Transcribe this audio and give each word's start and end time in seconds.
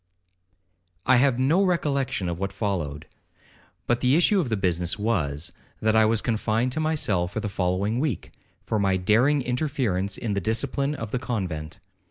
'I 1.05 1.17
have 1.17 1.37
no 1.37 1.63
recollection 1.63 2.27
of 2.27 2.39
what 2.39 2.51
followed; 2.51 3.05
but 3.85 3.99
the 3.99 4.15
issue 4.15 4.39
of 4.39 4.49
the 4.49 4.57
business 4.57 4.97
was, 4.97 5.51
that 5.79 5.95
I 5.95 6.05
was 6.05 6.21
confined 6.23 6.71
to 6.71 6.79
my 6.79 6.95
cell 6.95 7.27
for 7.27 7.39
the 7.39 7.47
following 7.47 7.99
week, 7.99 8.31
for 8.65 8.79
my 8.79 8.97
daring 8.97 9.43
interference 9.43 10.17
in 10.17 10.33
the 10.33 10.41
discipline 10.41 10.95
of 10.95 11.11
the 11.11 11.19
convent. 11.19 11.77